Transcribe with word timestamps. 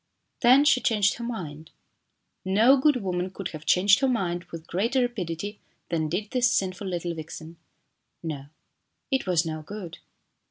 Then 0.41 0.65
she 0.65 0.81
changed 0.81 1.13
her 1.19 1.23
mind. 1.23 1.69
No 2.43 2.75
good 2.75 3.03
woman 3.03 3.29
could 3.29 3.49
have 3.49 3.67
changed 3.67 3.99
her 3.99 4.07
mind 4.07 4.45
with 4.45 4.65
greater 4.65 4.99
rapidity 5.03 5.59
THE 5.89 5.97
GOOD 5.97 6.01
NAME 6.01 6.09
293 6.09 6.19
than 6.19 6.23
did 6.23 6.31
this 6.31 6.51
sinful 6.51 6.87
little 6.87 7.13
vixen. 7.13 7.57
No, 8.23 8.45
it 9.11 9.27
was 9.27 9.45
no 9.45 9.61
good. 9.61 9.99